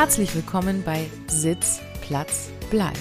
Herzlich 0.00 0.34
willkommen 0.34 0.82
bei 0.82 1.10
Sitz, 1.26 1.82
Platz, 2.00 2.48
Bleib. 2.70 2.96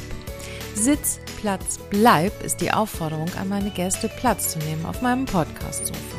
Sitz, 0.76 1.22
Platz, 1.40 1.80
Bleib 1.90 2.44
ist 2.44 2.60
die 2.60 2.74
Aufforderung 2.74 3.30
an 3.40 3.48
meine 3.48 3.70
Gäste, 3.70 4.10
Platz 4.10 4.50
zu 4.50 4.60
nehmen 4.60 4.86
auf 4.86 5.02
meinem 5.02 5.24
Podcast-Sofa. 5.24 6.18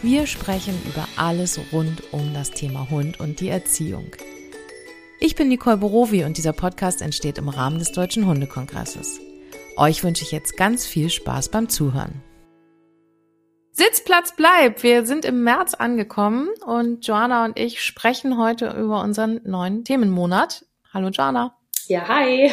Wir 0.00 0.26
sprechen 0.26 0.80
über 0.88 1.06
alles 1.16 1.60
rund 1.72 2.10
um 2.10 2.32
das 2.32 2.52
Thema 2.52 2.88
Hund 2.88 3.20
und 3.20 3.40
die 3.40 3.50
Erziehung. 3.50 4.06
Ich 5.20 5.34
bin 5.34 5.48
Nicole 5.48 5.76
Borowi 5.76 6.24
und 6.24 6.38
dieser 6.38 6.54
Podcast 6.54 7.02
entsteht 7.02 7.36
im 7.36 7.50
Rahmen 7.50 7.78
des 7.78 7.92
Deutschen 7.92 8.24
Hundekongresses. 8.24 9.20
Euch 9.76 10.02
wünsche 10.04 10.24
ich 10.24 10.32
jetzt 10.32 10.56
ganz 10.56 10.86
viel 10.86 11.10
Spaß 11.10 11.50
beim 11.50 11.68
Zuhören. 11.68 12.22
Sitzplatz 13.76 14.36
bleibt. 14.36 14.84
Wir 14.84 15.04
sind 15.04 15.24
im 15.24 15.42
März 15.42 15.74
angekommen 15.74 16.48
und 16.64 17.04
Joanna 17.04 17.44
und 17.44 17.58
ich 17.58 17.82
sprechen 17.82 18.38
heute 18.38 18.68
über 18.70 19.02
unseren 19.02 19.40
neuen 19.42 19.82
Themenmonat. 19.82 20.64
Hallo 20.92 21.08
Joanna. 21.08 21.56
Ja, 21.88 22.06
hi. 22.06 22.52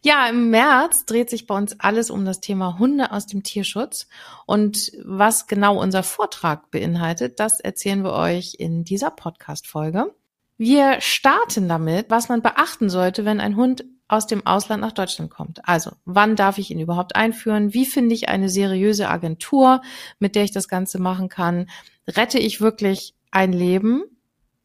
Ja, 0.00 0.26
im 0.26 0.48
März 0.48 1.04
dreht 1.04 1.28
sich 1.28 1.46
bei 1.46 1.54
uns 1.54 1.78
alles 1.80 2.08
um 2.08 2.24
das 2.24 2.40
Thema 2.40 2.78
Hunde 2.78 3.12
aus 3.12 3.26
dem 3.26 3.42
Tierschutz. 3.42 4.08
Und 4.46 4.90
was 5.04 5.48
genau 5.48 5.78
unser 5.78 6.02
Vortrag 6.02 6.70
beinhaltet, 6.70 7.40
das 7.40 7.60
erzählen 7.60 8.02
wir 8.02 8.14
euch 8.14 8.54
in 8.58 8.84
dieser 8.84 9.10
Podcast-Folge. 9.10 10.14
Wir 10.56 11.02
starten 11.02 11.68
damit, 11.68 12.08
was 12.08 12.30
man 12.30 12.40
beachten 12.40 12.88
sollte, 12.88 13.26
wenn 13.26 13.40
ein 13.40 13.56
Hund 13.56 13.84
aus 14.08 14.26
dem 14.26 14.46
Ausland 14.46 14.80
nach 14.80 14.92
Deutschland 14.92 15.30
kommt. 15.30 15.60
Also, 15.68 15.92
wann 16.04 16.34
darf 16.34 16.58
ich 16.58 16.70
ihn 16.70 16.80
überhaupt 16.80 17.14
einführen? 17.14 17.74
Wie 17.74 17.86
finde 17.86 18.14
ich 18.14 18.28
eine 18.28 18.48
seriöse 18.48 19.08
Agentur, 19.08 19.82
mit 20.18 20.34
der 20.34 20.44
ich 20.44 20.52
das 20.52 20.68
Ganze 20.68 20.98
machen 20.98 21.28
kann? 21.28 21.68
Rette 22.06 22.38
ich 22.38 22.60
wirklich 22.60 23.14
ein 23.30 23.52
Leben? 23.52 24.04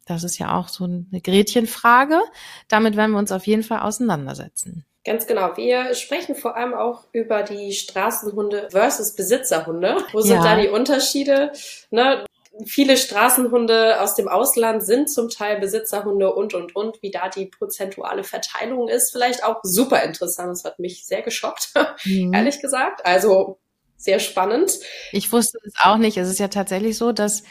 Das 0.06 0.24
ist 0.24 0.38
ja 0.38 0.58
auch 0.58 0.68
so 0.70 0.86
eine 0.86 1.22
Gretchenfrage. 1.22 2.20
Damit 2.68 2.98
werden 2.98 3.12
wir 3.12 3.20
uns 3.20 3.32
auf 3.32 3.46
jeden 3.46 3.64
Fall 3.64 3.80
auseinandersetzen. 3.80 4.86
Ganz 5.06 5.28
genau. 5.28 5.58
Wir 5.58 5.94
sprechen 5.96 6.34
vor 6.36 6.56
allem 6.56 6.74
auch 6.74 7.06
über 7.12 7.44
die 7.44 7.74
Straßenhunde 7.74 8.70
versus 8.72 9.16
Besitzerhunde. 9.16 9.98
Wo 10.14 10.22
sind 10.22 10.38
ja. 10.38 10.44
da 10.44 10.62
die 10.62 10.70
Unterschiede? 10.70 11.52
Ne? 11.92 12.26
Viele 12.66 12.98
Straßenhunde 12.98 14.00
aus 14.02 14.16
dem 14.16 14.28
Ausland 14.28 14.84
sind 14.84 15.10
zum 15.10 15.30
Teil 15.30 15.60
Besitzerhunde 15.60 16.34
und, 16.34 16.54
und, 16.54 16.76
und. 16.76 17.02
Wie 17.02 17.12
da 17.12 17.30
die 17.30 17.48
prozentuale 17.48 18.24
Verteilung 18.24 18.88
ist, 18.88 19.12
vielleicht 19.12 19.44
auch 19.44 19.60
super 19.64 20.04
interessant. 20.04 20.52
Das 20.52 20.64
hat 20.64 20.80
mich 20.80 21.06
sehr 21.06 21.22
geschockt, 21.22 21.74
mhm. 22.06 22.34
ehrlich 22.34 22.62
gesagt. 22.62 23.06
Also 23.06 23.60
sehr 23.98 24.20
spannend. 24.20 24.80
Ich 25.12 25.32
wusste 25.32 25.58
es 25.66 25.74
auch 25.82 25.98
nicht. 25.98 26.18
Es 26.18 26.30
ist 26.30 26.40
ja 26.40 26.50
tatsächlich 26.50 26.98
so, 26.98 27.12
dass 27.12 27.44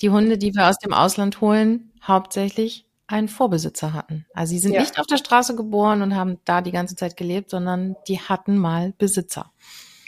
die 0.00 0.10
Hunde, 0.10 0.38
die 0.38 0.54
wir 0.54 0.68
aus 0.68 0.78
dem 0.78 0.92
Ausland 0.92 1.40
holen, 1.40 1.92
hauptsächlich 2.02 2.86
einen 3.06 3.28
Vorbesitzer 3.28 3.92
hatten. 3.92 4.26
Also 4.34 4.50
sie 4.50 4.58
sind 4.58 4.72
ja. 4.72 4.80
nicht 4.80 4.98
auf 4.98 5.06
der 5.06 5.16
Straße 5.16 5.56
geboren 5.56 6.02
und 6.02 6.14
haben 6.14 6.38
da 6.44 6.62
die 6.62 6.70
ganze 6.70 6.96
Zeit 6.96 7.16
gelebt, 7.16 7.50
sondern 7.50 7.96
die 8.06 8.20
hatten 8.20 8.56
mal 8.56 8.92
Besitzer. 8.98 9.52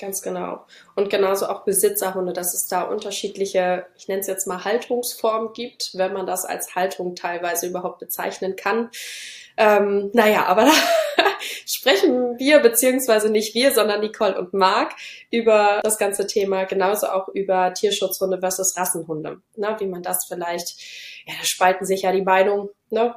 Ganz 0.03 0.21
genau. 0.21 0.67
Und 0.97 1.11
genauso 1.11 1.47
auch 1.47 1.65
Besitzerhunde, 1.65 2.33
dass 2.33 2.55
es 2.55 2.67
da 2.67 2.83
unterschiedliche, 2.83 3.87
ich 3.97 4.09
nenne 4.09 4.21
es 4.21 4.27
jetzt 4.27 4.49
mal 4.49 4.65
Haltungsformen 4.65 5.53
gibt, 5.53 5.93
wenn 5.95 6.13
man 6.13 6.27
das 6.27 6.45
als 6.45 6.75
Haltung 6.75 7.15
teilweise 7.15 7.69
überhaupt 7.69 8.01
bezeichnen 8.01 8.57
kann. 8.57 8.91
Ähm, 9.57 10.11
naja, 10.13 10.47
aber 10.47 10.65
da 11.17 11.23
sprechen 11.67 12.37
wir, 12.37 12.59
beziehungsweise 12.59 13.31
nicht 13.31 13.55
wir, 13.55 13.71
sondern 13.73 14.01
Nicole 14.01 14.37
und 14.37 14.53
Marc 14.55 14.97
über 15.31 15.79
das 15.85 15.99
ganze 15.99 16.27
Thema, 16.27 16.65
genauso 16.65 17.07
auch 17.07 17.29
über 17.29 17.73
Tierschutzhunde 17.73 18.41
versus 18.41 18.77
Rassenhunde. 18.77 19.41
Ne, 19.55 19.77
wie 19.79 19.87
man 19.87 20.03
das 20.03 20.25
vielleicht, 20.27 20.81
ja, 21.29 21.35
da 21.39 21.45
spalten 21.45 21.87
sich 21.87 22.03
ja 22.03 22.11
die 22.11 22.23
Meinungen, 22.23 22.71
ne? 22.91 23.15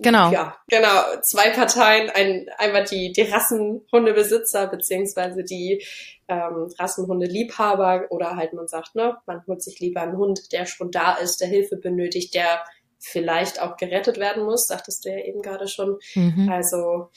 Genau. 0.00 0.30
Ja, 0.30 0.56
genau. 0.68 1.02
Zwei 1.22 1.50
Parteien, 1.50 2.10
ein, 2.10 2.46
einmal 2.58 2.84
die, 2.84 3.12
die 3.12 3.22
Rassenhundebesitzer 3.22 4.66
beziehungsweise 4.66 5.44
die 5.44 5.84
ähm, 6.28 6.68
Rassenhundeliebhaber 6.78 8.06
oder 8.10 8.36
halt 8.36 8.52
man 8.52 8.68
sagt, 8.68 8.94
ne, 8.94 9.16
man 9.26 9.42
holt 9.46 9.62
sich 9.62 9.80
lieber 9.80 10.02
einen 10.02 10.16
Hund, 10.16 10.52
der 10.52 10.66
schon 10.66 10.90
da 10.90 11.14
ist, 11.14 11.40
der 11.40 11.48
Hilfe 11.48 11.76
benötigt, 11.76 12.34
der 12.34 12.64
vielleicht 12.98 13.60
auch 13.60 13.76
gerettet 13.76 14.18
werden 14.18 14.44
muss, 14.44 14.66
sagtest 14.66 15.04
du 15.04 15.10
ja 15.10 15.18
eben 15.18 15.42
gerade 15.42 15.68
schon. 15.68 15.98
Mhm. 16.14 16.48
Also 16.50 17.10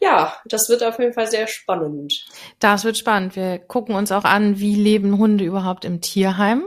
ja, 0.00 0.36
das 0.44 0.68
wird 0.68 0.84
auf 0.84 0.98
jeden 0.98 1.12
Fall 1.12 1.28
sehr 1.28 1.48
spannend. 1.48 2.26
Das 2.60 2.84
wird 2.84 2.96
spannend. 2.96 3.34
Wir 3.36 3.58
gucken 3.58 3.94
uns 3.94 4.12
auch 4.12 4.24
an, 4.24 4.58
wie 4.60 4.74
leben 4.74 5.18
Hunde 5.18 5.44
überhaupt 5.44 5.84
im 5.84 6.00
Tierheim 6.00 6.64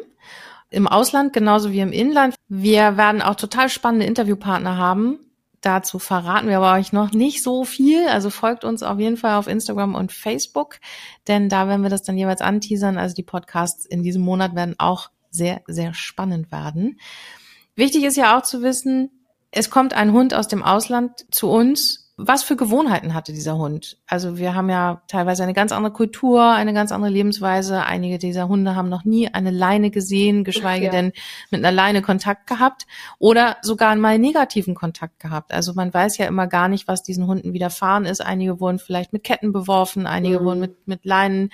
im 0.69 0.87
Ausland 0.87 1.31
genauso 1.31 1.71
wie 1.71 1.79
im 1.79 1.93
Inland. 1.93 2.35
Wir 2.49 2.97
werden 2.97 3.21
auch 3.21 3.35
total 3.35 3.69
spannende 3.69 4.05
Interviewpartner 4.05 4.77
haben, 4.77 5.19
Dazu 5.65 5.97
verraten 5.97 6.47
wir 6.47 6.57
aber 6.57 6.73
euch 6.73 6.93
noch 6.93 7.11
nicht 7.11 7.41
so 7.41 7.65
viel. 7.65 8.07
Also 8.07 8.29
folgt 8.29 8.63
uns 8.63 8.83
auf 8.83 8.99
jeden 8.99 9.17
Fall 9.17 9.33
auf 9.33 9.47
Instagram 9.47 9.95
und 9.95 10.11
Facebook, 10.11 10.79
denn 11.27 11.49
da 11.49 11.67
werden 11.67 11.81
wir 11.81 11.89
das 11.89 12.03
dann 12.03 12.19
jeweils 12.19 12.41
anteasern. 12.41 12.99
Also 12.99 13.15
die 13.15 13.23
Podcasts 13.23 13.83
in 13.83 14.03
diesem 14.03 14.21
Monat 14.21 14.53
werden 14.53 14.75
auch 14.77 15.09
sehr, 15.31 15.63
sehr 15.65 15.95
spannend 15.95 16.51
werden. 16.51 16.99
Wichtig 17.75 18.03
ist 18.03 18.15
ja 18.15 18.37
auch 18.37 18.43
zu 18.43 18.61
wissen, 18.61 19.09
es 19.49 19.71
kommt 19.71 19.95
ein 19.95 20.11
Hund 20.11 20.35
aus 20.35 20.47
dem 20.47 20.61
Ausland 20.61 21.25
zu 21.31 21.49
uns 21.49 22.04
was 22.17 22.43
für 22.43 22.55
Gewohnheiten 22.55 23.13
hatte 23.13 23.33
dieser 23.33 23.57
Hund? 23.57 23.97
Also 24.07 24.37
wir 24.37 24.55
haben 24.55 24.69
ja 24.69 25.01
teilweise 25.07 25.43
eine 25.43 25.53
ganz 25.53 25.73
andere 25.73 25.91
Kultur, 25.91 26.49
eine 26.49 26.73
ganz 26.73 26.93
andere 26.93 27.11
Lebensweise. 27.11 27.83
Einige 27.83 28.17
dieser 28.17 28.47
Hunde 28.47 28.75
haben 28.75 28.87
noch 28.87 29.03
nie 29.03 29.27
eine 29.27 29.51
Leine 29.51 29.91
gesehen, 29.91 30.45
geschweige 30.45 30.85
ja. 30.85 30.91
denn 30.91 31.11
mit 31.51 31.59
einer 31.59 31.73
Leine 31.73 32.01
Kontakt 32.01 32.47
gehabt 32.47 32.87
oder 33.19 33.57
sogar 33.63 33.93
mal 33.97 34.17
negativen 34.17 34.75
Kontakt 34.75 35.19
gehabt. 35.19 35.53
Also 35.53 35.73
man 35.73 35.93
weiß 35.93 36.17
ja 36.17 36.25
immer 36.27 36.47
gar 36.47 36.69
nicht, 36.69 36.87
was 36.87 37.03
diesen 37.03 37.27
Hunden 37.27 37.51
widerfahren 37.51 38.05
ist. 38.05 38.21
Einige 38.21 38.61
wurden 38.61 38.79
vielleicht 38.79 39.11
mit 39.11 39.25
Ketten 39.25 39.51
beworfen, 39.51 40.07
einige 40.07 40.39
mhm. 40.39 40.45
wurden 40.45 40.59
mit, 40.61 40.87
mit 40.87 41.03
Leinen 41.03 41.49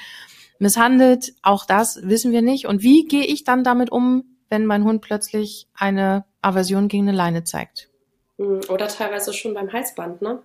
misshandelt. 0.59 1.33
Auch 1.41 1.65
das 1.65 2.01
wissen 2.03 2.31
wir 2.31 2.43
nicht. 2.43 2.67
Und 2.67 2.83
wie 2.83 3.05
gehe 3.05 3.25
ich 3.25 3.43
dann 3.43 3.63
damit 3.63 3.91
um, 3.91 4.37
wenn 4.49 4.67
mein 4.67 4.83
Hund 4.83 5.01
plötzlich 5.01 5.67
eine 5.73 6.25
Aversion 6.43 6.87
gegen 6.87 7.07
eine 7.07 7.17
Leine 7.17 7.43
zeigt? 7.45 7.89
Mhm. 8.37 8.61
Oder 8.69 8.87
teilweise 8.87 9.33
schon 9.33 9.55
beim 9.55 9.73
Halsband, 9.73 10.21
ne? 10.21 10.43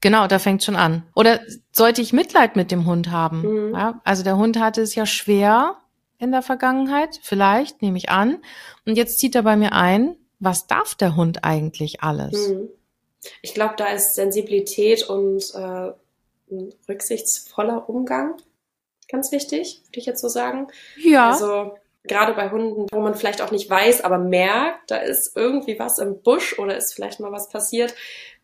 Genau, 0.00 0.26
da 0.26 0.38
fängt 0.38 0.62
schon 0.62 0.76
an. 0.76 1.02
Oder 1.14 1.40
sollte 1.72 2.02
ich 2.02 2.12
Mitleid 2.12 2.56
mit 2.56 2.70
dem 2.70 2.86
Hund 2.86 3.10
haben? 3.10 3.42
Mhm. 3.42 3.74
Ja, 3.74 4.00
also 4.04 4.22
der 4.22 4.36
Hund 4.36 4.58
hatte 4.58 4.80
es 4.82 4.94
ja 4.94 5.06
schwer 5.06 5.76
in 6.18 6.32
der 6.32 6.42
Vergangenheit, 6.42 7.20
vielleicht, 7.22 7.82
nehme 7.82 7.98
ich 7.98 8.08
an. 8.08 8.42
Und 8.86 8.96
jetzt 8.96 9.18
zieht 9.18 9.34
er 9.34 9.42
bei 9.42 9.56
mir 9.56 9.72
ein, 9.72 10.16
was 10.38 10.66
darf 10.66 10.94
der 10.94 11.16
Hund 11.16 11.44
eigentlich 11.44 12.02
alles? 12.02 12.48
Mhm. 12.48 12.68
Ich 13.42 13.54
glaube, 13.54 13.74
da 13.76 13.86
ist 13.86 14.14
Sensibilität 14.14 15.08
und 15.08 15.52
äh, 15.54 15.92
ein 16.50 16.72
rücksichtsvoller 16.88 17.88
Umgang 17.88 18.36
ganz 19.08 19.32
wichtig, 19.32 19.82
würde 19.86 19.98
ich 19.98 20.06
jetzt 20.06 20.20
so 20.20 20.28
sagen. 20.28 20.68
Ja. 20.96 21.30
Also 21.30 21.76
gerade 22.04 22.34
bei 22.34 22.50
Hunden, 22.50 22.86
wo 22.92 23.00
man 23.00 23.14
vielleicht 23.14 23.42
auch 23.42 23.50
nicht 23.50 23.68
weiß, 23.68 24.02
aber 24.02 24.18
merkt, 24.18 24.90
da 24.90 24.96
ist 24.98 25.36
irgendwie 25.36 25.78
was 25.78 25.98
im 25.98 26.22
Busch 26.22 26.58
oder 26.58 26.76
ist 26.76 26.94
vielleicht 26.94 27.20
mal 27.20 27.32
was 27.32 27.48
passiert, 27.48 27.94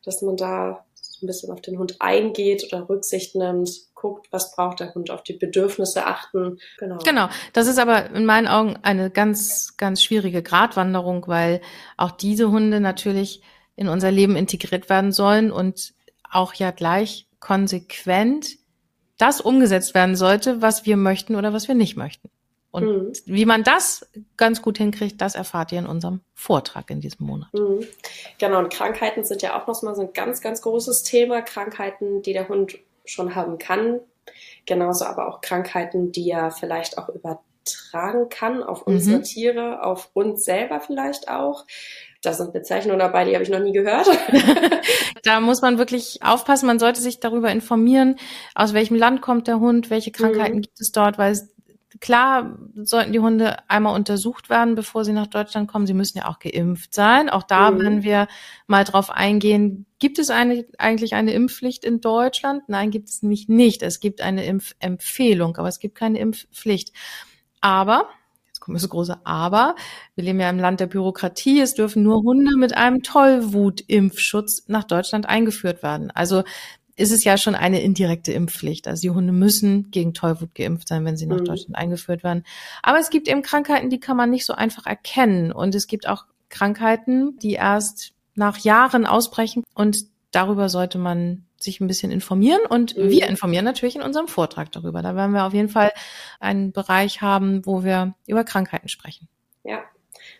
dass 0.04 0.22
man 0.22 0.36
da 0.36 0.84
ein 1.24 1.26
bisschen 1.26 1.50
auf 1.50 1.60
den 1.60 1.78
Hund 1.78 1.96
eingeht 2.00 2.64
oder 2.64 2.88
Rücksicht 2.88 3.34
nimmt, 3.34 3.70
guckt, 3.94 4.28
was 4.30 4.54
braucht 4.54 4.80
der 4.80 4.94
Hund, 4.94 5.10
auf 5.10 5.22
die 5.22 5.32
Bedürfnisse 5.32 6.06
achten. 6.06 6.58
Genau. 6.78 6.98
Genau. 6.98 7.28
Das 7.52 7.66
ist 7.66 7.78
aber 7.78 8.10
in 8.10 8.26
meinen 8.26 8.46
Augen 8.46 8.76
eine 8.82 9.10
ganz, 9.10 9.76
ganz 9.76 10.02
schwierige 10.02 10.42
Gratwanderung, 10.42 11.26
weil 11.26 11.60
auch 11.96 12.10
diese 12.10 12.50
Hunde 12.50 12.80
natürlich 12.80 13.42
in 13.76 13.88
unser 13.88 14.10
Leben 14.10 14.36
integriert 14.36 14.88
werden 14.88 15.10
sollen 15.10 15.50
und 15.50 15.94
auch 16.30 16.54
ja 16.54 16.70
gleich 16.70 17.26
konsequent 17.40 18.56
das 19.18 19.40
umgesetzt 19.40 19.94
werden 19.94 20.16
sollte, 20.16 20.60
was 20.60 20.86
wir 20.86 20.96
möchten 20.96 21.36
oder 21.36 21.52
was 21.52 21.68
wir 21.68 21.74
nicht 21.74 21.96
möchten. 21.96 22.30
Und 22.74 22.86
mhm. 22.86 23.12
wie 23.26 23.46
man 23.46 23.62
das 23.62 24.04
ganz 24.36 24.60
gut 24.60 24.78
hinkriegt, 24.78 25.20
das 25.20 25.36
erfahrt 25.36 25.70
ihr 25.70 25.78
in 25.78 25.86
unserem 25.86 26.22
Vortrag 26.34 26.90
in 26.90 27.00
diesem 27.00 27.24
Monat. 27.24 27.54
Mhm. 27.54 27.86
Genau, 28.38 28.58
und 28.58 28.72
Krankheiten 28.72 29.22
sind 29.22 29.42
ja 29.42 29.56
auch 29.56 29.68
nochmal 29.68 29.94
so 29.94 30.02
ein 30.02 30.12
ganz, 30.12 30.40
ganz 30.40 30.60
großes 30.60 31.04
Thema. 31.04 31.42
Krankheiten, 31.42 32.22
die 32.22 32.32
der 32.32 32.48
Hund 32.48 32.76
schon 33.04 33.36
haben 33.36 33.58
kann. 33.58 34.00
Genauso 34.66 35.04
aber 35.04 35.28
auch 35.28 35.40
Krankheiten, 35.40 36.10
die 36.10 36.28
er 36.28 36.50
vielleicht 36.50 36.98
auch 36.98 37.08
übertragen 37.10 38.28
kann 38.28 38.64
auf 38.64 38.82
unsere 38.82 39.18
mhm. 39.18 39.22
Tiere, 39.22 39.84
auf 39.84 40.10
uns 40.12 40.44
selber 40.44 40.80
vielleicht 40.80 41.28
auch. 41.28 41.66
Da 42.22 42.32
sind 42.32 42.52
Bezeichnungen 42.52 42.98
dabei, 42.98 43.24
die 43.24 43.34
habe 43.34 43.44
ich 43.44 43.50
noch 43.50 43.60
nie 43.60 43.72
gehört. 43.72 44.08
da 45.22 45.38
muss 45.38 45.62
man 45.62 45.78
wirklich 45.78 46.24
aufpassen. 46.24 46.66
Man 46.66 46.80
sollte 46.80 47.00
sich 47.00 47.20
darüber 47.20 47.52
informieren, 47.52 48.16
aus 48.56 48.74
welchem 48.74 48.96
Land 48.96 49.22
kommt 49.22 49.46
der 49.46 49.60
Hund, 49.60 49.90
welche 49.90 50.10
Krankheiten 50.10 50.56
mhm. 50.56 50.62
gibt 50.62 50.80
es 50.80 50.90
dort, 50.90 51.18
weil 51.18 51.36
Klar 52.00 52.58
sollten 52.74 53.12
die 53.12 53.20
Hunde 53.20 53.56
einmal 53.68 53.94
untersucht 53.94 54.50
werden, 54.50 54.74
bevor 54.74 55.04
sie 55.04 55.12
nach 55.12 55.26
Deutschland 55.26 55.70
kommen. 55.70 55.86
Sie 55.86 55.94
müssen 55.94 56.18
ja 56.18 56.28
auch 56.28 56.38
geimpft 56.38 56.94
sein. 56.94 57.30
Auch 57.30 57.42
da 57.42 57.70
mhm. 57.70 57.80
werden 57.80 58.02
wir 58.02 58.28
mal 58.66 58.84
drauf 58.84 59.10
eingehen. 59.10 59.86
Gibt 59.98 60.18
es 60.18 60.30
eine, 60.30 60.66
eigentlich 60.78 61.14
eine 61.14 61.32
Impfpflicht 61.32 61.84
in 61.84 62.00
Deutschland? 62.00 62.68
Nein, 62.68 62.90
gibt 62.90 63.08
es 63.08 63.22
nämlich 63.22 63.48
nicht. 63.48 63.82
Es 63.82 64.00
gibt 64.00 64.20
eine 64.20 64.44
Impfempfehlung, 64.44 65.56
aber 65.56 65.68
es 65.68 65.78
gibt 65.78 65.94
keine 65.94 66.18
Impfpflicht. 66.18 66.92
Aber 67.60 68.08
kommt 68.64 68.76
das 68.76 68.88
große 68.88 69.18
Aber. 69.24 69.74
Wir 70.14 70.24
leben 70.24 70.40
ja 70.40 70.48
im 70.48 70.58
Land 70.58 70.80
der 70.80 70.86
Bürokratie. 70.86 71.60
Es 71.60 71.74
dürfen 71.74 72.02
nur 72.02 72.22
Hunde 72.22 72.56
mit 72.56 72.76
einem 72.76 73.02
Tollwutimpfschutz 73.02 74.64
nach 74.68 74.84
Deutschland 74.84 75.28
eingeführt 75.28 75.82
werden. 75.82 76.10
Also 76.10 76.44
ist 76.96 77.12
es 77.12 77.24
ja 77.24 77.36
schon 77.36 77.54
eine 77.54 77.80
indirekte 77.80 78.32
Impfpflicht. 78.32 78.86
Also 78.86 79.02
die 79.02 79.10
Hunde 79.10 79.32
müssen 79.32 79.90
gegen 79.90 80.14
Tollwut 80.14 80.54
geimpft 80.54 80.88
sein, 80.88 81.04
wenn 81.04 81.16
sie 81.16 81.26
nach 81.26 81.40
mhm. 81.40 81.44
Deutschland 81.44 81.76
eingeführt 81.76 82.22
werden. 82.22 82.44
Aber 82.82 82.98
es 82.98 83.10
gibt 83.10 83.28
eben 83.28 83.42
Krankheiten, 83.42 83.90
die 83.90 84.00
kann 84.00 84.16
man 84.16 84.30
nicht 84.30 84.46
so 84.46 84.52
einfach 84.52 84.86
erkennen. 84.86 85.52
Und 85.52 85.74
es 85.74 85.86
gibt 85.86 86.08
auch 86.08 86.24
Krankheiten, 86.50 87.38
die 87.38 87.54
erst 87.54 88.12
nach 88.34 88.58
Jahren 88.58 89.06
ausbrechen. 89.06 89.64
Und 89.74 90.04
darüber 90.30 90.68
sollte 90.68 90.98
man 90.98 91.44
sich 91.58 91.80
ein 91.80 91.88
bisschen 91.88 92.12
informieren. 92.12 92.60
Und 92.68 92.96
mhm. 92.96 93.10
wir 93.10 93.26
informieren 93.26 93.64
natürlich 93.64 93.96
in 93.96 94.02
unserem 94.02 94.28
Vortrag 94.28 94.70
darüber. 94.70 95.02
Da 95.02 95.16
werden 95.16 95.32
wir 95.32 95.44
auf 95.44 95.54
jeden 95.54 95.68
Fall 95.68 95.92
einen 96.38 96.72
Bereich 96.72 97.22
haben, 97.22 97.66
wo 97.66 97.82
wir 97.82 98.14
über 98.26 98.44
Krankheiten 98.44 98.88
sprechen. 98.88 99.28
Ja, 99.64 99.82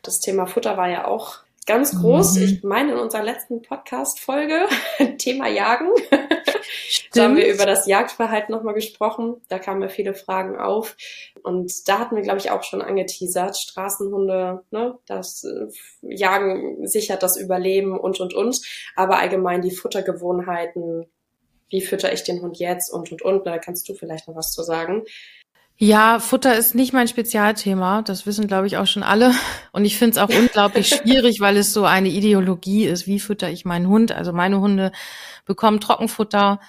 das 0.03 0.21
Thema 0.21 0.47
Futter 0.47 0.77
war 0.77 0.89
ja 0.89 1.07
auch 1.07 1.44
ganz 1.67 2.01
groß. 2.01 2.37
Mhm. 2.37 2.43
Ich 2.43 2.63
meine, 2.63 2.93
in 2.93 2.99
unserer 2.99 3.23
letzten 3.23 3.63
Podcast-Folge, 3.63 4.67
Thema 5.19 5.49
Jagen, 5.49 5.89
da 7.15 7.25
haben 7.25 7.37
wir 7.37 7.53
über 7.53 7.67
das 7.67 7.87
Jagdverhalten 7.87 8.55
nochmal 8.55 8.75
gesprochen. 8.75 9.41
Da 9.49 9.59
kamen 9.59 9.83
ja 9.83 9.89
viele 9.89 10.15
Fragen 10.15 10.59
auf. 10.59 10.97
Und 11.43 11.89
da 11.89 11.99
hatten 11.99 12.17
wir, 12.17 12.23
glaube 12.23 12.39
ich, 12.39 12.51
auch 12.51 12.63
schon 12.63 12.83
angeteasert. 12.83 13.57
Straßenhunde, 13.57 14.63
ne, 14.71 14.99
das 15.07 15.45
äh, 15.45 15.67
Jagen 16.03 16.87
sichert 16.87 17.23
das 17.23 17.37
Überleben 17.37 17.99
und, 17.99 18.21
und, 18.21 18.35
und. 18.35 18.61
Aber 18.97 19.19
allgemein 19.19 19.63
die 19.63 19.71
Futtergewohnheiten, 19.71 21.07
wie 21.69 21.81
fütter 21.81 22.13
ich 22.13 22.25
den 22.25 22.43
Hund 22.43 22.59
jetzt 22.59 22.93
und, 22.93 23.11
und, 23.11 23.23
und. 23.23 23.47
Da 23.47 23.59
kannst 23.59 23.89
du 23.89 23.95
vielleicht 23.95 24.29
noch 24.29 24.37
was 24.37 24.53
zu 24.53 24.63
sagen. 24.63 25.05
Ja, 25.77 26.21
Futter 26.21 26.57
ist 26.57 26.75
nicht 26.77 26.93
mein 26.93 27.09
Spezialthema. 27.09 28.03
Das 28.03 28.27
wissen, 28.27 28.47
glaube 28.47 28.67
ich, 28.67 28.77
auch 28.77 28.87
schon 28.87 29.03
alle. 29.03 29.33
Und 29.73 29.85
ich 29.85 29.99
finde 29.99 30.13
es 30.13 30.19
auch 30.19 30.29
unglaublich 30.29 30.89
schwierig, 31.03 31.41
weil 31.41 31.57
es 31.57 31.73
so 31.73 31.85
eine 31.85 32.09
Ideologie 32.09 32.85
ist. 32.85 33.07
Wie 33.07 33.19
fütter 33.19 33.51
ich 33.51 33.65
meinen 33.65 33.89
Hund? 33.89 34.13
Also 34.13 34.33
meine 34.33 34.61
Hunde 34.61 34.93
bekommen 35.45 35.81
Trockenfutter. 35.81 36.61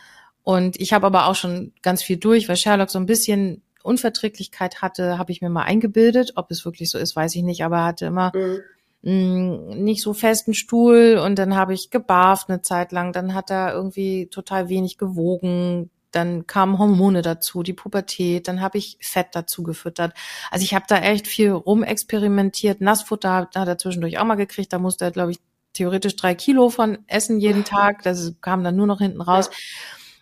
Und 0.43 0.79
ich 0.79 0.91
habe 0.91 1.05
aber 1.05 1.27
auch 1.27 1.35
schon 1.35 1.71
ganz 1.83 2.01
viel 2.01 2.17
durch, 2.17 2.49
weil 2.49 2.57
Sherlock 2.57 2.89
so 2.89 2.97
ein 2.97 3.05
bisschen 3.05 3.61
Unverträglichkeit 3.83 4.81
hatte, 4.81 5.19
habe 5.19 5.31
ich 5.31 5.41
mir 5.41 5.49
mal 5.49 5.63
eingebildet. 5.63 6.33
Ob 6.35 6.49
es 6.49 6.65
wirklich 6.65 6.89
so 6.89 6.97
ist, 6.97 7.15
weiß 7.15 7.35
ich 7.35 7.43
nicht. 7.43 7.63
Aber 7.63 7.77
er 7.77 7.85
hatte 7.85 8.05
immer 8.07 8.31
mhm. 8.33 8.61
mh, 9.03 9.75
nicht 9.75 10.01
so 10.01 10.13
festen 10.13 10.55
Stuhl. 10.55 11.21
Und 11.23 11.37
dann 11.37 11.55
habe 11.55 11.75
ich 11.75 11.91
gebarft 11.91 12.49
eine 12.49 12.63
Zeit 12.63 12.91
lang. 12.91 13.13
Dann 13.13 13.35
hat 13.35 13.51
er 13.51 13.71
irgendwie 13.71 14.27
total 14.31 14.67
wenig 14.67 14.97
gewogen 14.97 15.91
dann 16.15 16.47
kamen 16.47 16.79
Hormone 16.79 17.21
dazu, 17.21 17.63
die 17.63 17.73
Pubertät, 17.73 18.47
dann 18.47 18.62
habe 18.62 18.77
ich 18.77 18.97
Fett 19.01 19.27
dazu 19.33 19.63
gefüttert. 19.63 20.13
Also 20.51 20.63
ich 20.63 20.73
habe 20.73 20.85
da 20.88 20.97
echt 20.97 21.27
viel 21.27 21.51
rumexperimentiert. 21.51 22.81
Nassfutter 22.81 23.50
hat 23.53 23.67
er 23.67 23.77
zwischendurch 23.77 24.17
auch 24.17 24.25
mal 24.25 24.35
gekriegt, 24.35 24.71
da 24.73 24.79
musste 24.79 25.06
er, 25.06 25.12
glaube 25.12 25.31
ich, 25.31 25.39
theoretisch 25.73 26.15
drei 26.15 26.35
Kilo 26.35 26.69
von 26.69 27.00
essen 27.07 27.39
jeden 27.39 27.65
Tag. 27.65 28.01
Das 28.03 28.33
kam 28.41 28.63
dann 28.63 28.75
nur 28.75 28.88
noch 28.88 29.00
hinten 29.00 29.21
raus. 29.21 29.50
Ja. 29.51 29.57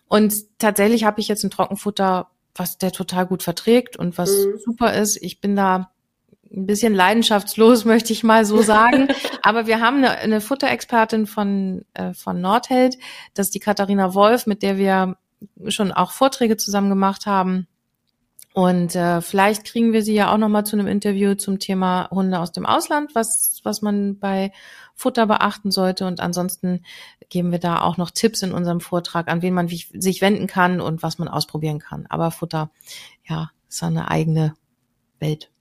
Und 0.08 0.34
tatsächlich 0.60 1.06
habe 1.06 1.22
ich 1.22 1.28
jetzt 1.28 1.44
ein 1.44 1.52
Trockenfutter, 1.52 2.30
was 2.56 2.78
der 2.78 2.92
total 2.92 3.26
gut 3.26 3.44
verträgt 3.44 3.98
und 3.98 4.18
was 4.18 4.32
mhm. 4.32 4.60
super 4.64 4.94
ist. 4.94 5.18
Ich 5.22 5.42
bin 5.42 5.56
da 5.56 5.92
ein 6.52 6.68
bisschen 6.68 6.94
leidenschaftslos, 6.94 7.86
möchte 7.86 8.14
ich 8.14 8.24
mal 8.24 8.46
so 8.46 8.62
sagen. 8.62 9.08
Aber 9.42 9.68
wir 9.68 9.80
haben 9.80 9.98
eine, 9.98 10.12
eine 10.18 10.42
Futterexpertin 10.42 11.26
von, 11.26 11.86
äh, 11.94 12.14
von 12.14 12.42
Nordheld, 12.42 12.98
das 13.34 13.48
ist 13.48 13.56
die 13.56 13.60
Katharina 13.60 14.14
Wolf, 14.14 14.46
mit 14.46 14.62
der 14.64 14.78
wir 14.78 15.18
schon 15.68 15.92
auch 15.92 16.12
Vorträge 16.12 16.58
zusammen 16.58 16.90
gemacht 16.90 17.26
haben. 17.26 17.68
Und 18.54 18.96
äh, 18.96 19.22
vielleicht 19.22 19.64
kriegen 19.66 19.94
wir 19.94 20.04
sie 20.04 20.14
ja 20.14 20.32
auch 20.32 20.38
noch 20.38 20.50
mal 20.50 20.64
zu 20.64 20.76
einem 20.76 20.86
Interview 20.86 21.34
zum 21.34 21.58
Thema 21.58 22.08
Hunde 22.12 22.40
aus 22.40 22.52
dem 22.52 22.68
Ausland, 22.68 23.16
was 23.16 23.62
was 23.64 23.82
man 23.82 24.20
bei 24.20 24.52
Futter 24.94 25.26
beachten 25.26 25.72
sollte. 25.72 26.06
Und 26.06 26.20
ansonsten 26.20 26.84
geben 27.30 27.52
wir 27.52 27.60
da 27.60 27.82
auch 27.82 27.98
noch 27.98 28.12
Tipps 28.12 28.44
in 28.44 28.52
unserem 28.52 28.80
Vortrag, 28.80 29.28
an 29.28 29.42
wen 29.42 29.54
man 29.54 29.68
sich 29.68 30.22
wenden 30.22 30.48
kann 30.48 30.82
und 30.82 31.02
was 31.02 31.18
man 31.18 31.28
ausprobieren 31.28 31.80
kann. 31.80 32.06
Aber 32.10 32.30
Futter, 32.32 32.70
ja, 33.28 33.50
ist 33.70 33.82
eine 33.82 34.12
eigene 34.12 34.54
Welt. 35.20 35.53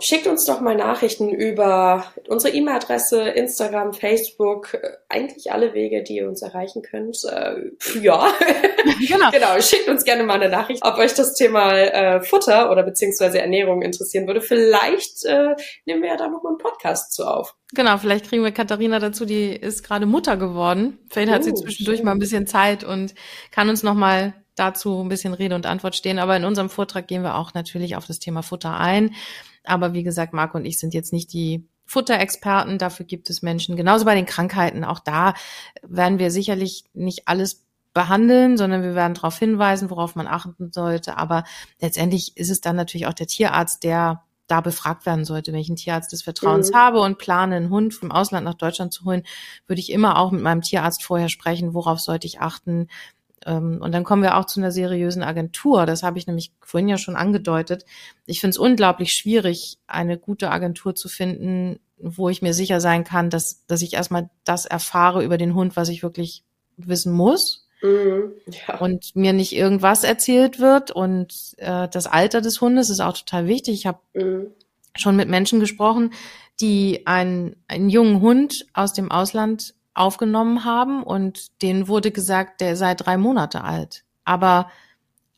Schickt 0.00 0.28
uns 0.28 0.44
doch 0.44 0.60
mal 0.60 0.76
Nachrichten 0.76 1.30
über 1.30 2.12
unsere 2.28 2.54
E-Mail-Adresse, 2.54 3.22
Instagram, 3.30 3.92
Facebook, 3.92 4.74
äh, 4.74 4.90
eigentlich 5.08 5.50
alle 5.50 5.74
Wege, 5.74 6.04
die 6.04 6.16
ihr 6.16 6.28
uns 6.28 6.42
erreichen 6.42 6.82
könnt. 6.82 7.18
Äh, 7.24 7.72
ja, 8.00 8.32
genau. 9.08 9.30
genau. 9.32 9.60
Schickt 9.60 9.88
uns 9.88 10.04
gerne 10.04 10.22
mal 10.22 10.40
eine 10.40 10.48
Nachricht, 10.48 10.84
ob 10.84 10.98
euch 10.98 11.14
das 11.14 11.34
Thema 11.34 11.76
äh, 11.76 12.20
Futter 12.20 12.70
oder 12.70 12.84
beziehungsweise 12.84 13.40
Ernährung 13.40 13.82
interessieren 13.82 14.28
würde. 14.28 14.40
Vielleicht 14.40 15.24
äh, 15.24 15.56
nehmen 15.84 16.02
wir 16.02 16.10
ja 16.10 16.16
da 16.16 16.28
noch 16.28 16.44
mal 16.44 16.50
einen 16.50 16.58
Podcast 16.58 17.12
zu 17.12 17.24
auf. 17.24 17.56
Genau, 17.74 17.98
vielleicht 17.98 18.28
kriegen 18.28 18.44
wir 18.44 18.52
Katharina 18.52 19.00
dazu, 19.00 19.24
die 19.24 19.54
ist 19.54 19.82
gerade 19.82 20.06
Mutter 20.06 20.36
geworden. 20.36 20.98
Vielleicht 21.10 21.32
hat 21.32 21.42
sie 21.42 21.50
oh, 21.50 21.56
zwischendurch 21.56 21.98
schön. 21.98 22.06
mal 22.06 22.12
ein 22.12 22.20
bisschen 22.20 22.46
Zeit 22.46 22.84
und 22.84 23.14
kann 23.50 23.68
uns 23.68 23.82
noch 23.82 23.94
mal 23.94 24.34
dazu 24.58 25.00
ein 25.00 25.08
bisschen 25.08 25.34
Rede 25.34 25.54
und 25.54 25.66
Antwort 25.66 25.96
stehen. 25.96 26.18
Aber 26.18 26.36
in 26.36 26.44
unserem 26.44 26.70
Vortrag 26.70 27.08
gehen 27.08 27.22
wir 27.22 27.36
auch 27.36 27.54
natürlich 27.54 27.96
auf 27.96 28.06
das 28.06 28.18
Thema 28.18 28.42
Futter 28.42 28.78
ein. 28.78 29.14
Aber 29.64 29.92
wie 29.92 30.02
gesagt, 30.02 30.32
Marco 30.32 30.56
und 30.56 30.64
ich 30.64 30.78
sind 30.78 30.94
jetzt 30.94 31.12
nicht 31.12 31.32
die 31.32 31.66
Futterexperten. 31.84 32.78
Dafür 32.78 33.06
gibt 33.06 33.30
es 33.30 33.42
Menschen. 33.42 33.76
Genauso 33.76 34.04
bei 34.04 34.14
den 34.14 34.26
Krankheiten. 34.26 34.84
Auch 34.84 35.00
da 35.00 35.34
werden 35.82 36.18
wir 36.18 36.30
sicherlich 36.30 36.84
nicht 36.92 37.28
alles 37.28 37.64
behandeln, 37.94 38.56
sondern 38.56 38.82
wir 38.82 38.94
werden 38.94 39.14
darauf 39.14 39.38
hinweisen, 39.38 39.90
worauf 39.90 40.14
man 40.14 40.26
achten 40.26 40.70
sollte. 40.72 41.16
Aber 41.16 41.44
letztendlich 41.80 42.36
ist 42.36 42.50
es 42.50 42.60
dann 42.60 42.76
natürlich 42.76 43.06
auch 43.06 43.14
der 43.14 43.26
Tierarzt, 43.26 43.82
der 43.82 44.22
da 44.48 44.60
befragt 44.60 45.06
werden 45.06 45.24
sollte. 45.24 45.52
Wenn 45.52 45.60
ich 45.60 45.68
einen 45.68 45.76
Tierarzt 45.76 46.12
des 46.12 46.22
Vertrauens 46.22 46.70
mhm. 46.70 46.76
habe 46.76 47.00
und 47.00 47.18
plane, 47.18 47.56
einen 47.56 47.70
Hund 47.70 47.94
vom 47.94 48.10
Ausland 48.10 48.44
nach 48.44 48.54
Deutschland 48.54 48.92
zu 48.92 49.04
holen, 49.04 49.22
würde 49.66 49.80
ich 49.80 49.92
immer 49.92 50.18
auch 50.18 50.30
mit 50.30 50.42
meinem 50.42 50.62
Tierarzt 50.62 51.04
vorher 51.04 51.28
sprechen, 51.28 51.74
worauf 51.74 52.00
sollte 52.00 52.26
ich 52.26 52.40
achten, 52.40 52.88
und 53.46 53.92
dann 53.92 54.04
kommen 54.04 54.22
wir 54.22 54.36
auch 54.36 54.46
zu 54.46 54.60
einer 54.60 54.72
seriösen 54.72 55.22
Agentur. 55.22 55.86
Das 55.86 56.02
habe 56.02 56.18
ich 56.18 56.26
nämlich 56.26 56.52
vorhin 56.60 56.88
ja 56.88 56.98
schon 56.98 57.16
angedeutet. 57.16 57.84
Ich 58.26 58.40
finde 58.40 58.50
es 58.50 58.58
unglaublich 58.58 59.12
schwierig, 59.12 59.78
eine 59.86 60.18
gute 60.18 60.50
Agentur 60.50 60.94
zu 60.94 61.08
finden, 61.08 61.80
wo 61.98 62.28
ich 62.28 62.42
mir 62.42 62.54
sicher 62.54 62.80
sein 62.80 63.04
kann, 63.04 63.30
dass, 63.30 63.64
dass 63.66 63.82
ich 63.82 63.94
erstmal 63.94 64.30
das 64.44 64.66
erfahre 64.66 65.24
über 65.24 65.38
den 65.38 65.54
Hund, 65.54 65.76
was 65.76 65.88
ich 65.88 66.02
wirklich 66.02 66.44
wissen 66.76 67.12
muss. 67.12 67.68
Mhm, 67.82 68.32
ja. 68.66 68.78
Und 68.78 69.14
mir 69.14 69.32
nicht 69.32 69.54
irgendwas 69.54 70.04
erzählt 70.04 70.58
wird. 70.58 70.90
Und 70.90 71.54
äh, 71.58 71.88
das 71.88 72.06
Alter 72.06 72.40
des 72.40 72.60
Hundes 72.60 72.90
ist 72.90 73.00
auch 73.00 73.16
total 73.16 73.46
wichtig. 73.46 73.74
Ich 73.74 73.86
habe 73.86 74.00
mhm. 74.14 74.48
schon 74.96 75.16
mit 75.16 75.28
Menschen 75.28 75.60
gesprochen, 75.60 76.12
die 76.60 77.06
einen, 77.06 77.56
einen 77.68 77.88
jungen 77.88 78.20
Hund 78.20 78.66
aus 78.72 78.92
dem 78.92 79.10
Ausland 79.10 79.74
aufgenommen 79.98 80.64
haben 80.64 81.02
und 81.02 81.62
denen 81.62 81.88
wurde 81.88 82.10
gesagt, 82.10 82.60
der 82.60 82.76
sei 82.76 82.94
drei 82.94 83.16
Monate 83.16 83.64
alt. 83.64 84.04
Aber 84.24 84.70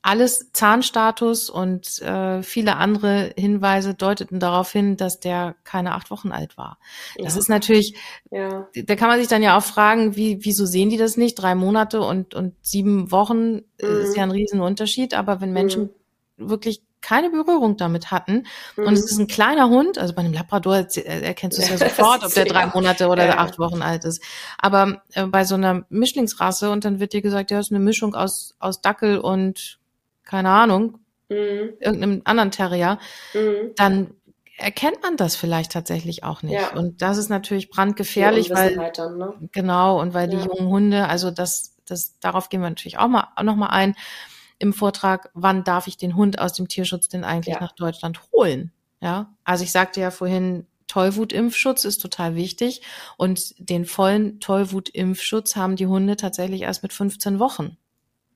alles 0.02 0.50
Zahnstatus 0.52 1.50
und 1.50 2.00
äh, 2.00 2.42
viele 2.42 2.76
andere 2.76 3.34
Hinweise 3.36 3.94
deuteten 3.94 4.40
darauf 4.40 4.72
hin, 4.72 4.96
dass 4.96 5.20
der 5.20 5.56
keine 5.64 5.92
acht 5.92 6.10
Wochen 6.10 6.32
alt 6.32 6.56
war. 6.56 6.78
Ja. 7.16 7.24
Das 7.24 7.36
ist 7.36 7.48
natürlich, 7.48 7.96
ja. 8.30 8.66
da 8.74 8.96
kann 8.96 9.08
man 9.08 9.18
sich 9.18 9.28
dann 9.28 9.42
ja 9.42 9.58
auch 9.58 9.62
fragen, 9.62 10.16
wie, 10.16 10.38
wieso 10.42 10.64
sehen 10.64 10.88
die 10.88 10.96
das 10.96 11.18
nicht? 11.18 11.34
Drei 11.34 11.54
Monate 11.54 12.00
und, 12.00 12.34
und 12.34 12.54
sieben 12.62 13.10
Wochen 13.12 13.56
mhm. 13.56 13.62
ist 13.78 14.16
ja 14.16 14.22
ein 14.22 14.30
Riesenunterschied, 14.30 15.12
aber 15.12 15.42
wenn 15.42 15.52
Menschen 15.52 15.90
mhm. 16.36 16.48
wirklich 16.48 16.82
keine 17.02 17.30
Berührung 17.30 17.76
damit 17.76 18.10
hatten. 18.10 18.46
Mhm. 18.76 18.86
Und 18.86 18.92
es 18.94 19.10
ist 19.10 19.18
ein 19.18 19.26
kleiner 19.26 19.68
Hund, 19.68 19.98
also 19.98 20.14
bei 20.14 20.20
einem 20.20 20.32
Labrador 20.32 20.76
erkennst 20.76 21.58
du 21.58 21.62
es 21.62 21.68
ja, 21.68 21.74
ja 21.76 21.88
sofort, 21.88 22.24
ob 22.24 22.34
der 22.34 22.44
drei 22.44 22.66
Monate 22.66 23.08
oder 23.08 23.26
ja. 23.26 23.38
acht 23.38 23.58
Wochen 23.58 23.82
alt 23.82 24.04
ist. 24.04 24.22
Aber 24.58 25.02
äh, 25.14 25.26
bei 25.26 25.44
so 25.44 25.54
einer 25.54 25.84
Mischlingsrasse 25.88 26.70
und 26.70 26.84
dann 26.84 27.00
wird 27.00 27.12
dir 27.12 27.22
gesagt, 27.22 27.50
ja, 27.50 27.58
ist 27.58 27.70
eine 27.70 27.80
Mischung 27.80 28.14
aus, 28.14 28.56
aus 28.58 28.80
Dackel 28.80 29.18
und 29.18 29.78
keine 30.24 30.50
Ahnung, 30.50 30.98
mhm. 31.28 31.74
irgendeinem 31.80 32.22
anderen 32.24 32.50
Terrier, 32.50 32.98
mhm. 33.34 33.72
dann 33.76 34.14
erkennt 34.60 35.02
man 35.02 35.16
das 35.16 35.36
vielleicht 35.36 35.72
tatsächlich 35.72 36.22
auch 36.22 36.42
nicht. 36.42 36.54
Ja. 36.60 36.72
Und 36.74 37.02
das 37.02 37.16
ist 37.16 37.30
natürlich 37.30 37.70
brandgefährlich, 37.70 38.50
weil 38.50 38.92
dann, 38.94 39.16
ne? 39.16 39.34
genau 39.52 40.00
und 40.00 40.12
weil 40.14 40.28
die 40.28 40.36
jungen 40.36 40.68
Hunde, 40.68 41.08
also 41.08 41.30
das, 41.30 41.76
das 41.86 42.18
darauf 42.20 42.50
gehen 42.50 42.60
wir 42.60 42.68
natürlich 42.68 42.98
auch 42.98 43.08
mal 43.08 43.28
noch 43.42 43.56
mal 43.56 43.68
ein 43.68 43.96
im 44.60 44.72
Vortrag, 44.72 45.30
wann 45.34 45.64
darf 45.64 45.88
ich 45.88 45.96
den 45.96 46.14
Hund 46.14 46.38
aus 46.38 46.52
dem 46.52 46.68
Tierschutz 46.68 47.08
denn 47.08 47.24
eigentlich 47.24 47.54
ja. 47.54 47.60
nach 47.60 47.72
Deutschland 47.72 48.20
holen? 48.32 48.72
Ja, 49.00 49.34
also 49.42 49.64
ich 49.64 49.72
sagte 49.72 50.00
ja 50.00 50.10
vorhin, 50.10 50.66
Tollwutimpfschutz 50.86 51.84
ist 51.84 51.98
total 51.98 52.34
wichtig 52.34 52.82
und 53.16 53.54
den 53.58 53.86
vollen 53.86 54.40
Tollwutimpfschutz 54.40 55.56
haben 55.56 55.76
die 55.76 55.86
Hunde 55.86 56.16
tatsächlich 56.16 56.62
erst 56.62 56.82
mit 56.82 56.92
15 56.92 57.38
Wochen. 57.38 57.78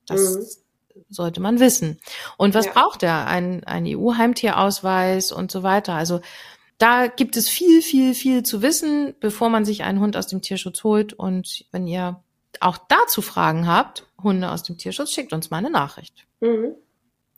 Das 0.06 0.36
mhm. 0.36 1.04
sollte 1.10 1.40
man 1.40 1.60
wissen. 1.60 1.98
Und 2.38 2.54
was 2.54 2.66
ja. 2.66 2.72
braucht 2.72 3.02
er? 3.02 3.26
Ein, 3.26 3.64
ein 3.64 3.84
EU-Heimtierausweis 3.86 5.32
und 5.32 5.50
so 5.50 5.62
weiter. 5.62 5.94
Also 5.94 6.20
da 6.78 7.06
gibt 7.06 7.36
es 7.36 7.48
viel, 7.48 7.82
viel, 7.82 8.14
viel 8.14 8.42
zu 8.42 8.62
wissen, 8.62 9.14
bevor 9.20 9.48
man 9.48 9.64
sich 9.64 9.82
einen 9.82 10.00
Hund 10.00 10.16
aus 10.16 10.28
dem 10.28 10.40
Tierschutz 10.40 10.84
holt. 10.84 11.12
Und 11.12 11.66
wenn 11.70 11.86
ihr 11.86 12.23
auch 12.62 12.78
dazu 12.88 13.22
Fragen 13.22 13.66
habt, 13.66 14.06
Hunde 14.22 14.50
aus 14.50 14.62
dem 14.62 14.78
Tierschutz, 14.78 15.12
schickt 15.12 15.32
uns 15.32 15.50
mal 15.50 15.58
eine 15.58 15.70
Nachricht. 15.70 16.26
Mhm. 16.40 16.74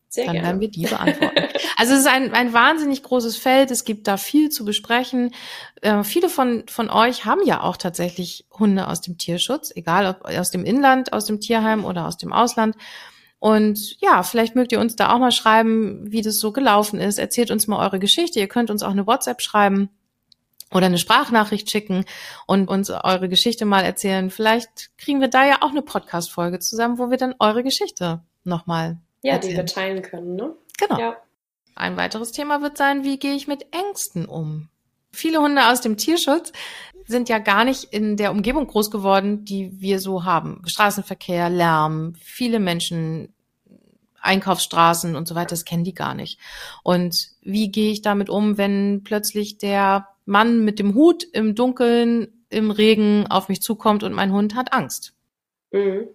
Sehr 0.08 0.26
dann 0.26 0.34
gerne. 0.34 0.48
werden 0.48 0.60
wir 0.60 0.70
die 0.70 0.86
beantworten. 0.86 1.42
also 1.76 1.92
es 1.92 2.00
ist 2.00 2.06
ein, 2.06 2.32
ein 2.32 2.52
wahnsinnig 2.52 3.02
großes 3.02 3.36
Feld. 3.36 3.70
Es 3.70 3.84
gibt 3.84 4.06
da 4.06 4.16
viel 4.16 4.50
zu 4.50 4.64
besprechen. 4.64 5.34
Äh, 5.82 6.04
viele 6.04 6.28
von, 6.28 6.64
von 6.68 6.88
euch 6.90 7.24
haben 7.24 7.44
ja 7.44 7.62
auch 7.62 7.76
tatsächlich 7.76 8.46
Hunde 8.50 8.88
aus 8.88 9.00
dem 9.00 9.18
Tierschutz, 9.18 9.72
egal 9.74 10.06
ob 10.06 10.24
aus 10.24 10.50
dem 10.50 10.64
Inland, 10.64 11.12
aus 11.12 11.26
dem 11.26 11.40
Tierheim 11.40 11.84
oder 11.84 12.06
aus 12.06 12.16
dem 12.16 12.32
Ausland. 12.32 12.76
Und 13.38 14.00
ja, 14.00 14.22
vielleicht 14.22 14.56
mögt 14.56 14.72
ihr 14.72 14.80
uns 14.80 14.96
da 14.96 15.12
auch 15.12 15.18
mal 15.18 15.32
schreiben, 15.32 16.10
wie 16.10 16.22
das 16.22 16.38
so 16.38 16.52
gelaufen 16.52 16.98
ist. 17.00 17.18
Erzählt 17.18 17.50
uns 17.50 17.66
mal 17.66 17.84
eure 17.84 17.98
Geschichte. 17.98 18.40
Ihr 18.40 18.48
könnt 18.48 18.70
uns 18.70 18.82
auch 18.82 18.90
eine 18.90 19.06
WhatsApp 19.06 19.42
schreiben 19.42 19.90
oder 20.72 20.86
eine 20.86 20.98
Sprachnachricht 20.98 21.70
schicken 21.70 22.04
und 22.46 22.68
uns 22.68 22.90
eure 22.90 23.28
Geschichte 23.28 23.64
mal 23.64 23.84
erzählen. 23.84 24.30
Vielleicht 24.30 24.90
kriegen 24.98 25.20
wir 25.20 25.28
da 25.28 25.46
ja 25.46 25.58
auch 25.62 25.70
eine 25.70 25.82
Podcast-Folge 25.82 26.58
zusammen, 26.58 26.98
wo 26.98 27.10
wir 27.10 27.18
dann 27.18 27.34
eure 27.38 27.62
Geschichte 27.62 28.22
nochmal 28.44 28.98
ja, 29.22 29.34
erzählen. 29.34 29.52
die 29.52 29.56
wir 29.58 29.66
teilen 29.66 30.02
können, 30.02 30.34
ne? 30.34 30.54
Genau. 30.78 30.98
Ja. 30.98 31.16
Ein 31.74 31.96
weiteres 31.96 32.32
Thema 32.32 32.62
wird 32.62 32.78
sein, 32.78 33.04
wie 33.04 33.18
gehe 33.18 33.34
ich 33.34 33.46
mit 33.46 33.66
Ängsten 33.70 34.26
um? 34.26 34.68
Viele 35.12 35.40
Hunde 35.40 35.68
aus 35.68 35.80
dem 35.80 35.96
Tierschutz 35.96 36.52
sind 37.06 37.28
ja 37.28 37.38
gar 37.38 37.64
nicht 37.64 37.84
in 37.84 38.16
der 38.16 38.32
Umgebung 38.32 38.66
groß 38.66 38.90
geworden, 38.90 39.44
die 39.44 39.80
wir 39.80 40.00
so 40.00 40.24
haben. 40.24 40.62
Straßenverkehr, 40.66 41.48
Lärm, 41.48 42.14
viele 42.20 42.58
Menschen, 42.58 43.32
Einkaufsstraßen 44.20 45.14
und 45.14 45.28
so 45.28 45.34
weiter, 45.34 45.50
das 45.50 45.64
kennen 45.64 45.84
die 45.84 45.94
gar 45.94 46.14
nicht. 46.14 46.40
Und 46.82 47.28
wie 47.42 47.70
gehe 47.70 47.92
ich 47.92 48.02
damit 48.02 48.28
um, 48.28 48.58
wenn 48.58 49.02
plötzlich 49.04 49.58
der 49.58 50.08
Mann 50.26 50.64
mit 50.64 50.78
dem 50.78 50.94
Hut 50.94 51.24
im 51.24 51.54
Dunkeln, 51.54 52.44
im 52.50 52.70
Regen 52.70 53.26
auf 53.28 53.48
mich 53.48 53.62
zukommt 53.62 54.02
und 54.02 54.12
mein 54.12 54.32
Hund 54.32 54.54
hat 54.54 54.72
Angst? 54.72 55.14
Mhm. 55.72 56.08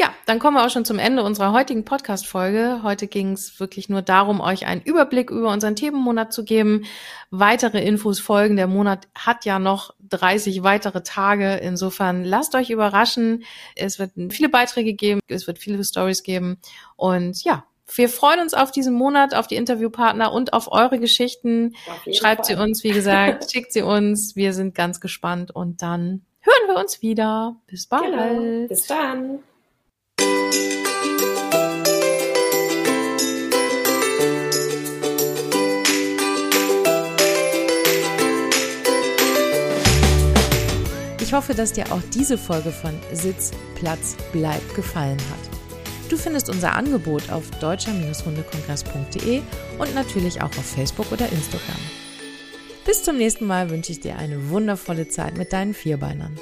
Ja, 0.00 0.14
dann 0.26 0.38
kommen 0.38 0.56
wir 0.56 0.64
auch 0.64 0.70
schon 0.70 0.84
zum 0.84 1.00
Ende 1.00 1.24
unserer 1.24 1.52
heutigen 1.52 1.84
Podcast-Folge. 1.84 2.84
Heute 2.84 3.08
ging 3.08 3.32
es 3.32 3.58
wirklich 3.58 3.88
nur 3.88 4.00
darum, 4.00 4.40
euch 4.40 4.64
einen 4.64 4.80
Überblick 4.80 5.28
über 5.28 5.50
unseren 5.52 5.74
Themenmonat 5.74 6.32
zu 6.32 6.44
geben. 6.44 6.84
Weitere 7.32 7.84
Infos 7.84 8.20
folgen. 8.20 8.54
Der 8.54 8.68
Monat 8.68 9.08
hat 9.16 9.44
ja 9.44 9.58
noch 9.58 9.92
30 10.08 10.62
weitere 10.62 11.02
Tage. 11.02 11.54
Insofern 11.56 12.22
lasst 12.22 12.54
euch 12.54 12.70
überraschen. 12.70 13.42
Es 13.74 13.98
wird 13.98 14.12
viele 14.30 14.48
Beiträge 14.48 14.94
geben. 14.94 15.18
Es 15.26 15.48
wird 15.48 15.58
viele 15.58 15.82
Stories 15.82 16.22
geben. 16.22 16.58
Und 16.94 17.42
ja, 17.42 17.64
wir 17.94 18.08
freuen 18.08 18.40
uns 18.40 18.54
auf 18.54 18.70
diesen 18.70 18.94
Monat, 18.94 19.34
auf 19.34 19.46
die 19.46 19.56
Interviewpartner 19.56 20.32
und 20.32 20.52
auf 20.52 20.70
eure 20.70 20.98
Geschichten. 20.98 21.74
Auf 21.90 22.14
Schreibt 22.14 22.46
Fall. 22.46 22.56
sie 22.56 22.62
uns, 22.62 22.84
wie 22.84 22.90
gesagt, 22.90 23.50
schickt 23.52 23.72
sie 23.72 23.82
uns. 23.82 24.36
Wir 24.36 24.52
sind 24.52 24.74
ganz 24.74 25.00
gespannt 25.00 25.50
und 25.54 25.82
dann 25.82 26.22
hören 26.40 26.68
wir 26.68 26.76
uns 26.76 27.02
wieder. 27.02 27.56
Bis 27.66 27.86
bald. 27.86 28.04
Genau. 28.04 28.68
Bis 28.68 28.86
dann. 28.86 29.38
Ich 41.20 41.34
hoffe, 41.34 41.52
dass 41.52 41.74
dir 41.74 41.92
auch 41.92 42.00
diese 42.14 42.38
Folge 42.38 42.70
von 42.70 42.98
Sitz, 43.12 43.50
Platz, 43.74 44.16
Bleib 44.32 44.62
gefallen 44.74 45.18
hat. 45.18 45.57
Du 46.08 46.16
findest 46.16 46.48
unser 46.48 46.74
Angebot 46.74 47.30
auf 47.30 47.50
deutscher-hundekongress.de 47.60 49.42
und 49.78 49.94
natürlich 49.94 50.40
auch 50.40 50.48
auf 50.48 50.64
Facebook 50.64 51.12
oder 51.12 51.30
Instagram. 51.30 51.76
Bis 52.86 53.02
zum 53.02 53.18
nächsten 53.18 53.46
Mal 53.46 53.68
wünsche 53.68 53.92
ich 53.92 54.00
dir 54.00 54.16
eine 54.16 54.48
wundervolle 54.48 55.08
Zeit 55.08 55.36
mit 55.36 55.52
deinen 55.52 55.74
Vierbeinern. 55.74 56.38